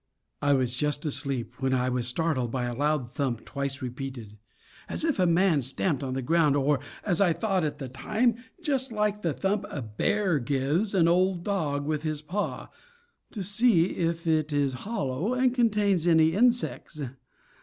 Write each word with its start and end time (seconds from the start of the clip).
I 0.41 0.53
was 0.53 0.73
just 0.75 1.05
asleep 1.05 1.61
when 1.61 1.75
I 1.75 1.87
was 1.89 2.07
startled 2.07 2.49
by 2.49 2.63
a 2.63 2.73
loud 2.73 3.07
thump 3.07 3.45
twice 3.45 3.83
repeated, 3.83 4.39
as 4.89 5.03
if 5.05 5.19
a 5.19 5.27
man 5.27 5.61
stamped 5.61 6.01
on 6.01 6.15
the 6.15 6.23
ground, 6.23 6.55
or, 6.55 6.79
as 7.05 7.21
I 7.21 7.33
thought 7.33 7.63
at 7.63 7.77
the 7.77 7.87
time, 7.87 8.37
just 8.63 8.91
like 8.91 9.21
the 9.21 9.31
thump 9.31 9.63
a 9.69 9.83
bear 9.83 10.39
gives 10.39 10.95
an 10.95 11.07
old 11.07 11.45
log 11.45 11.85
with 11.85 12.01
his 12.01 12.23
paw, 12.23 12.71
to 13.29 13.43
see 13.43 13.91
if 13.95 14.25
it 14.25 14.51
is 14.51 14.73
hollow 14.89 15.35
and 15.35 15.53
contains 15.53 16.07
any 16.07 16.33
insects. 16.33 16.99